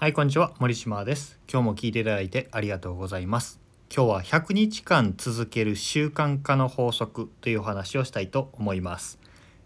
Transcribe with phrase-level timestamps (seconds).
[0.00, 0.54] はいこんにちは。
[0.58, 1.38] 森島です。
[1.46, 3.60] 今日も聞いていただいてありがとうございます。
[3.94, 9.18] 今日は100日間続ける習慣化の法則というお話をしたいと思います。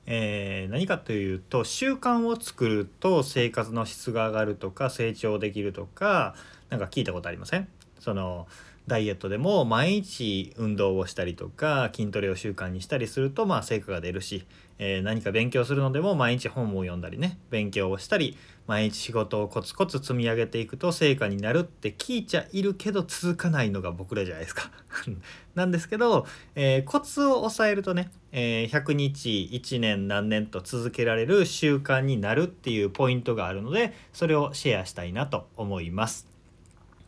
[0.07, 6.35] えー、何かというと習慣を作ると生活の質が上がるとか成長できるとか
[6.69, 7.69] 何か聞いたことありません？
[8.01, 8.49] その
[8.87, 14.47] ダイエットでも毎日運動をしたりとか筋トレを習慣にしたりするとまあ成果が出るし、
[14.79, 18.37] えー、何か勉強するのでも毎日本を読んだりね勉強をしたり
[18.67, 24.71] 毎日仕事をコツコツ積み上げていくと成果になるって聞いちゃいるけど続かないのが僕らじゃないですか
[25.55, 36.35] なんですけど、えー、コツを抑えるとね、えー、100日1年何年と続けられる習慣になるっていうポイントがあるのでそれをシェアしたいなと思います。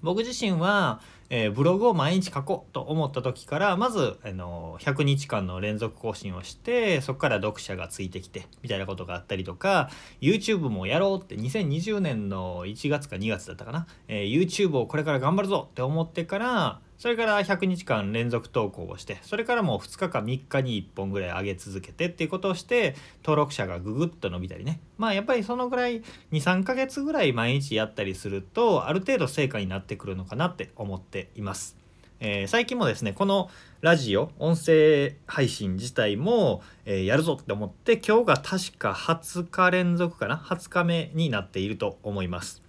[0.03, 9.91] 僕自身は、えー、ブログを毎日書こうと思った時からまず、あの100日間の連続更新をしてそこから読者がついてきてみたいなことがあったりとか
[10.21, 26.03] YouTube もやろうって2020年の1月か2月だったかな、えー、YouTube をこれから頑張るぞって思ってからそれから100日間連続投稿をしてそれからもう2日か3日に1本ぐらい上げ続けてっていうことをして登録者がググッと伸びたりねまあやっぱりそのぐらい
[26.33, 31.77] 23ヶ月ぐらい毎日やったりするとある程度成果になってくるのかなって思っています。
[32.19, 33.51] えー、最近もですねこの
[33.83, 42.63] ラジオ音声配信自体も、えー、やるぞって思って今日が確か20日連続かな？20日目になっていると思います。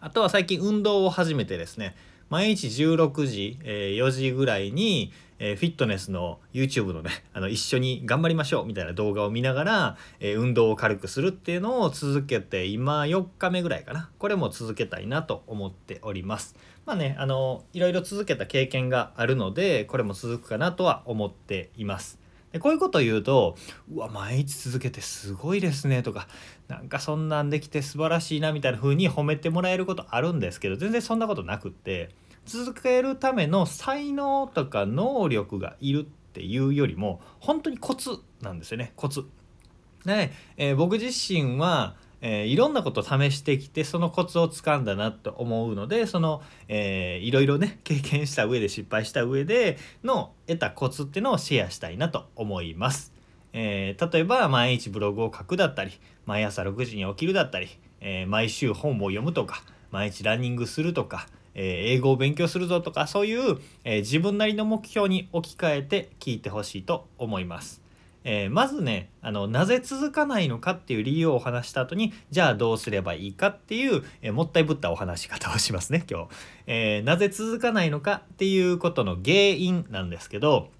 [0.00, 1.96] あとは最近運動を始めてですね
[2.34, 14.10] 毎日16時、えー、4時ぐらいに、えー、フィットネスの YouTube のね あの一緒に頑張りましょうみたいな動画を見ながら、えー、運動を軽くするっていうのを続けて今4日目ぐらいかな。
[14.18, 16.56] これも続けたいなと思っております。
[16.86, 22.23] まあねあのいろいろ続けた経験があるのでこれも続くかなとは思っています。
[22.60, 23.56] こういうことを言うと
[23.92, 26.28] 「うわ毎日続けてすごいですね」とか
[26.68, 32.10] 「なんかそんなんできて素晴らしいな」みたいな風に褒めてもらえることあるんですけど全然そんなことなくって
[32.46, 39.24] 続けるための才能とか能力がいるっていうよりも本当にコツなんですよねコツ。
[40.04, 53.12] で、えー、僕自身はえー、いろんなことを試してきてそのコツをつかんだなと思うのでその、えー、いろいろね 経験した上で失敗した上での得たコツっていうのをシェアしたいなと思います。
[53.52, 55.92] えー、例えば毎日ブログを書くだったり
[56.24, 57.68] 毎朝6時に起きるだったり、
[58.00, 67.83] え毎週本を読むとか毎日ランニングするとか、え英語を勉強するぞとかそういう、え自分なりの目標に置き換えて聞いてほしいと思います。
[68.24, 76.28] えー、まずねあのなぜ続かないのかっていう理由をお話した後にじゃあどうすればいいかっていう、えー、もったいぶったお話し方をしますね今日、
[76.66, 80.70] えー、なぜ続かないのかっていうことの原因なんですけど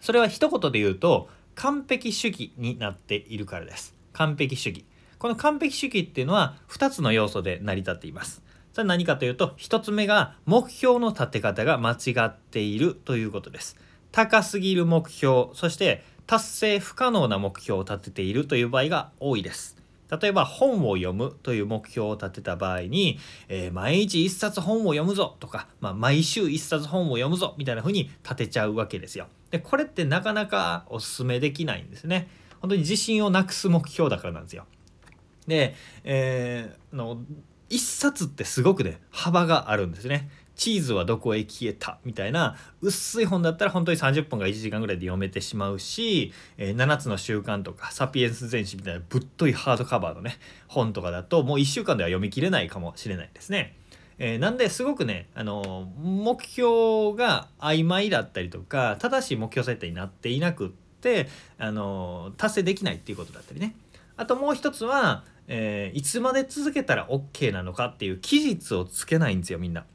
[0.00, 3.94] それは一言で言うと完璧主義になっているからです。
[4.14, 4.86] 完璧主義。
[5.18, 8.42] この完璧主義っていうのは2つの要素で成り立っています。
[8.72, 13.76] それは何かというと1つ目が目標の立て方が間違っているということです。
[14.12, 19.80] 高すぎる目標そして達成不可能な目標を立てているという場合が多いです。
[20.20, 29.28] 例えば本を読むという目標を立てた場合に、えー、毎日1冊本を読むぞとか、まあ、毎週1冊本を読むぞみたいな風に立てちゃうわけですよ。
[29.50, 32.28] でこれってなかなかおすすめできないんですね。
[32.60, 34.66] 本当に自信をなくす目標だからなんですよ。
[35.46, 37.22] で、えー、の
[37.70, 40.28] 1冊ってすごくね幅があるんですね。
[40.60, 41.98] チーズはどこへ消えた？
[42.04, 50.36] みたいな薄い本だったら本当に30分か1時間ぐらいで読めてしまうし、えー、7つの習慣とかサピエンス全史みたいなぶっといハードカバーのね
[50.68, 53.74] 本とかだともう1週間では読み切れないかもしれないですね。
[54.18, 63.74] えー、なんですごくね、あの目標が曖昧だったりとか正しい目標設定になっていなくって、あの達成できないっていうことだったりね
[64.18, 69.86] あともう一つは、えー、いつまで続けたら OK なのかっていう期日をつけないんですよみんな。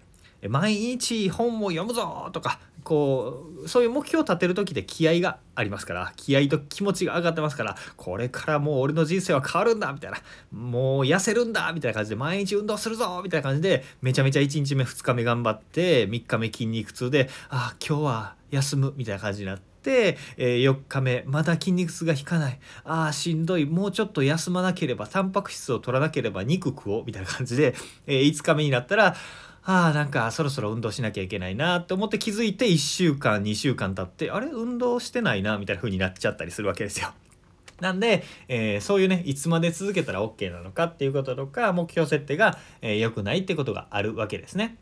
[0.48, 10.18] 毎日本を読むぞとかこうそういう目標を立てる時で気合がありますから気合と気持ちが上がってますからこれからもう俺の人生は変わるんだみたいな
[10.52, 19.75] もう痩せるんだみたいな感じで毎日運動するぞみたいな感じでめちゃめちゃ1日目2日目頑張って3日目筋肉痛でああ今日は休むみたいな感じになって。
[19.92, 27.76] えー、4日目まだ筋肉痛が引かないあーしんどいもうちょっと休まなければタンパク質を取らなければ肉食おうみたいな感じで、
[28.08, 29.16] えー、5日目になったら
[29.68, 34.48] ああなんかそろそろ運動しなきゃいけないなって思って気づいて1週間2週間経ってあれ？
[34.48, 37.14] 運動してないなみたいな風になっちゃったりするわけですよ。
[37.82, 44.78] なんで、えー、そういうねいつまで続けたら OK なのかっていうこととか目標設定が、えー、くないってことがあるわけですね。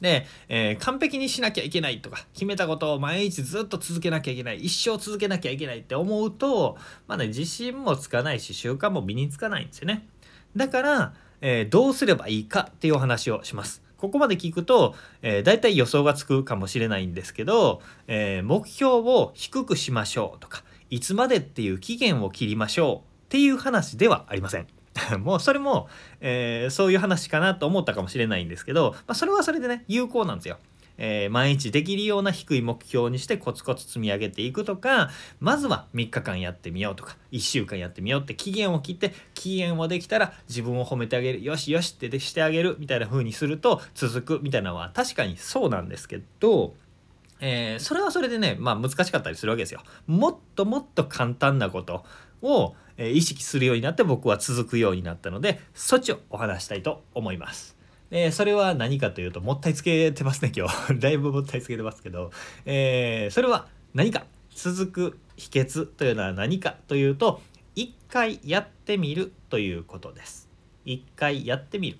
[0.00, 6.76] で、えー、完璧にしなきゃいけないとか決めたことを毎日ずっと続けなきゃいけない一生続けなきゃいけないって思うと
[7.06, 10.06] まだ、ね、自信もつかないし習慣も身につかないんですよね。
[10.54, 13.82] だから、えー、どうすればいいかっていうお話をします。
[13.96, 24.75] ここまで聞くと、えー、大体予想がつくかもしれないんですけど、えー、目標を低くしましょうとかいつまでっていう期限を切りましょうっていう話ではありません。
[25.18, 25.88] もうそれも、
[26.20, 30.58] えー、そういう話かなと思ったかもしれないんですけど、まあ、それはそれでね有効なんですよ。
[30.98, 35.10] えー、毎日できるような低い目標にしてコツコツ積み上げていくとか
[35.40, 46.74] まずは3日間やってみようとか1週間やってみようって期限を切って期限をできたら自分を褒めてあげるよしよしってしてあげるみたいな風にすると続くみたいなのは確かにそうなんですけど
[47.40, 49.82] えー、それはそれでね、まあ難しかったりするわけですよ。
[50.06, 52.04] もっともっと簡単なこと
[52.42, 57.76] を、え、意識するようになって僕は続くようになったので、そっちをお話したいと思います。
[58.10, 60.94] えー、それは何かというと、もったいつけてますね、今日。
[60.98, 62.30] だいぶもったいつけてますけど、
[62.64, 67.42] えー、それは何か続く秘訣というのは何かというと、
[67.74, 70.48] 一回やってみるということです。
[70.84, 71.98] 一回やってみる。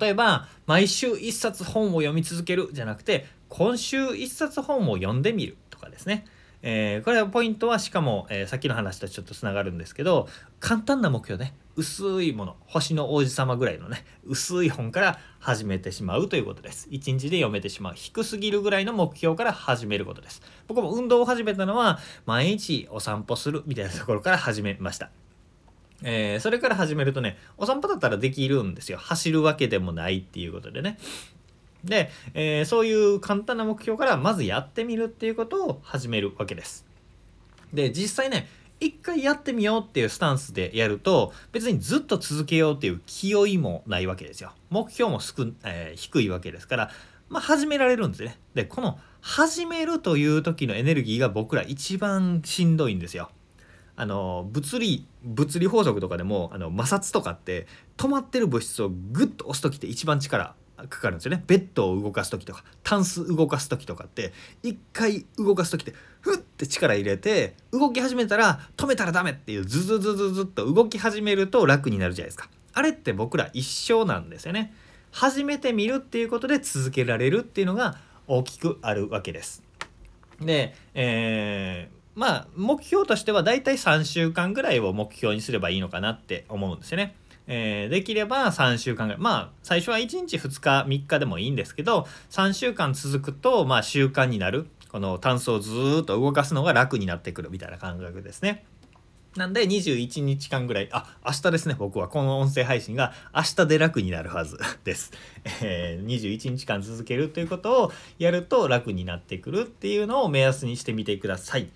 [0.00, 6.26] 例えば、毎週一冊本を読み続けるじゃなくて、今週一冊本を読んでみるとかですね。
[6.68, 10.26] えー、これはポイントはしかも、えー、さっきの話とちょっとつながるんですけど
[10.58, 11.54] 簡単な目標ね。
[11.76, 12.56] 薄いもの。
[12.66, 14.04] 星の王子様ぐらいのね。
[14.24, 16.88] 薄い本から始めてしまうということです。
[16.90, 17.94] 1日で読めてしまう。
[17.94, 20.42] 低すぎるぐらいの目標から始めることです。
[20.66, 25.10] 僕も運動を始めたのは毎日お散歩するみたいなところから始めました。
[26.02, 28.98] えー、それから始めるとねお散歩だったらできるんですよ。
[28.98, 30.98] 走るわけでもないっていうことでね。
[31.84, 36.86] で、えー、そういう簡単な目標からまずやってみるっていうことを始めるわけです。
[37.72, 44.52] で実際ね一回やってみようっていうスタンスでやると別にずっと続けようっていう気負いもないわけですよ。
[44.70, 46.90] 目標も少、えー、低いわけですから
[47.28, 48.38] まあ始められるんですね。
[48.54, 53.30] でこの始めるという時のエネルギーが僕ら一番しんどいんですよ。
[53.96, 61.42] あの物理物理法則とかでもあの摩擦とかって止まってる物質をグッと押す時って一番力かかるんですよね。
[61.46, 64.32] ベッドを動かす時とかタンス動かす時とかって
[64.62, 72.48] 一回動かす時ってふって力入れて動き始めたら止めたらダメっていうズズズズズっと動き始めると楽になるじゃないですか。
[72.74, 74.74] あれって僕ら一緒なんですよね。
[75.12, 77.96] 始めてみるっていうことで続けられるっていうのが
[78.26, 79.62] 大きくあるわけです。
[80.40, 87.16] で、えー、まあ目標としてはだいたい3週間ぐらいを目標にすればいいのかなって思うんですよね。
[87.46, 95.70] えー、できれば3週間ぐらいまあ最初は1日2日3日でもいいんですけど3週間続くとまあ習慣になるこの炭素をず
[96.02, 98.64] っと動かすのが楽になってくるみたいな感覚ですね。
[99.36, 105.12] なんで21日間ぐらい、あ、明日ですね、僕はこの音声配信が明日で楽になるはずです。
[105.62, 111.64] えー、21日間続けるということをやると楽になってくるっていうのを目安にしてみてください。
[111.64, 111.66] っ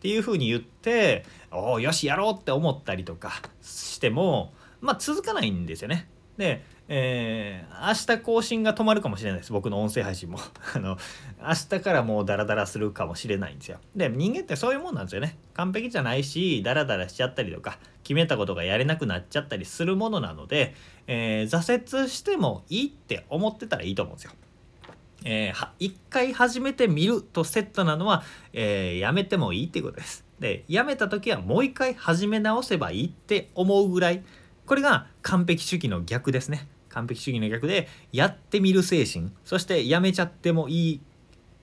[0.00, 6.08] ていうふうに言って、おお、よし、やろうって思ったりとかしても、まあ続かないんですよね。
[6.36, 9.52] で、えー、明日更新が止まるかもしれないです。
[9.52, 10.38] 僕の音声配信も。
[10.74, 10.96] あの
[11.40, 13.78] 明日からもうダラダラするかもしれないんですよ。
[13.94, 15.36] で人間ってそういうもんなんですよね。
[15.54, 20.74] 完璧じゃないしダラダラしちゃったりとか決めたことがやれなくなっちゃったりするものなので、
[21.08, 24.32] えー、挫折してもいいって思ってたらいいと思うんですよ。
[25.24, 28.22] えー、一回始めてみるとセットなのは、
[28.52, 30.24] えー、やめてもいいってことです。
[30.38, 34.22] で、やめた時はもう一回始め直せばいいって思うぐらい、
[34.68, 36.68] これが完璧主義の逆ですね。
[36.90, 39.32] 完璧主義の逆でやってみる精神。
[39.42, 41.00] そしてやめちゃってもいい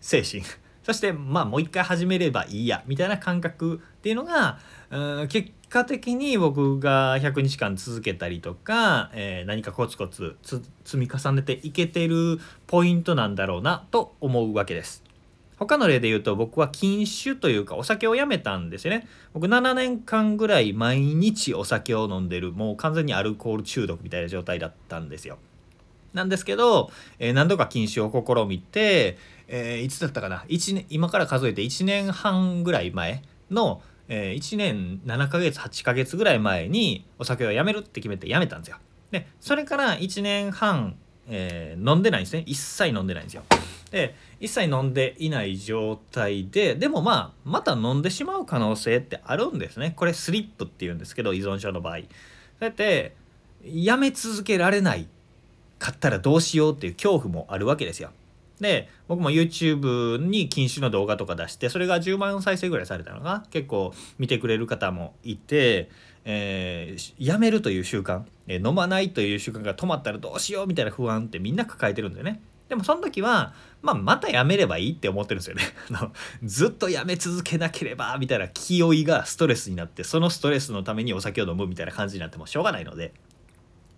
[0.01, 0.41] 精神。
[0.82, 2.84] そしてまあもう一回始めればいいや。
[2.88, 4.58] みたいな感覚っていうのが
[4.89, 15.04] うん結果的に僕が100日間続けたりとか、えー、何かコツコツ積み重ねていけてるポイントなんだろうなと思うわけです。
[15.57, 19.07] 他の例で言うと僕は禁酒というかお酒をやめたんですよね。
[19.33, 22.51] 僕7年間ぐらい毎日お酒を飲んでる。
[22.51, 25.38] もう完全にアルコール中毒みたいな状態だったんですよ。
[26.13, 33.21] なんですけど、えー、何度か禁酒を試みて、えー、いつだったかな？1年今から数えて1年半ぐらい前
[33.51, 38.77] の、えー、1年7ヶ月8ヶ月ぐらい前にお酒をやめるって決めてやめたんですよ。
[39.12, 40.95] でそれから1年半、
[41.27, 42.44] え飲んでないんですね。
[42.46, 43.44] 一切飲んでないんですよ。
[43.91, 49.94] で一切飲んでいない状態ででもまあまた飲んでしまう可能性ってあるんですね。
[49.96, 51.98] これスリップっていうんですけど依存症の場合。
[51.98, 52.05] そう
[52.65, 53.15] やって
[53.63, 55.08] やめ続けられない
[55.79, 58.12] かったらどうしようっていう恐怖もあるわけですよ。
[58.60, 65.89] で僕も YouTube に禁酒の動画とか出してそれが10万再生ぐらいされたのが結構見てくれる方もいて、
[66.25, 72.41] えー、やめるという習慣、えー、飲まないという習慣が止まったらどうしようみたいな不安ってみんな抱えてるんだよね。
[72.67, 73.53] でもその時は、
[73.84, 75.63] まあ、またやめればいいって思ってるんですよね。
[76.44, 83.13] ずっとやめ続けなければみたいな気負いがストレスになってそのストレスのためにお酒を飲むみたいな感じになってもしょうがないので。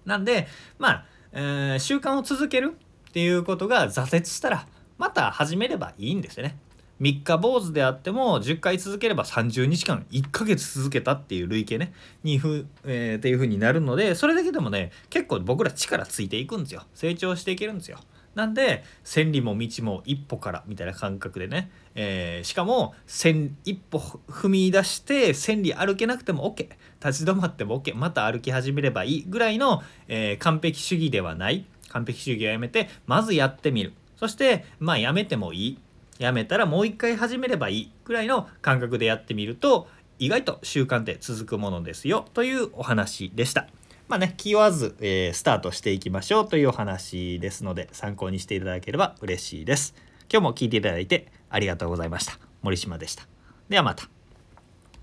[0.05, 0.47] なんで
[0.79, 2.75] まあ、えー、習慣を続ける
[3.09, 4.67] っていうことが挫折したら
[4.97, 6.57] また始めればいいんですよね。
[7.01, 16.83] 3日坊主であっても10回続ければ30日間1ヶ月続けたっていう累計ねにふ、えー、っていう風になるのでそれだけでもね結構僕ら力ついていくんですよ。
[16.93, 17.99] 成長していけるんですよ。
[18.35, 26.69] なんで千里も道も一歩からみたいな感覚でね、えー、しかも千一歩踏み出して千里歩けなくても OK
[27.03, 31.65] 立ち止まっても OK また歩き始めればいいぐらいの、えー、完璧主義ではない。
[31.89, 33.93] 完璧主義をやめてまずやってみる。
[34.17, 35.79] そしてまあやめてもいい。
[36.19, 39.87] やめたらもう一回始めればいいくらいの感覚でやってみると
[40.19, 43.67] 意外と習慣って続くものですよというお話でした。
[44.07, 49.95] まあね、気負わず、えー、スタートしていきましょうというお話ですので参考にしていただければ嬉しいです。
[50.31, 52.39] 今日も聴いていただいてありがとうございました。
[52.61, 53.27] 森島でした。
[53.69, 54.16] ではまた。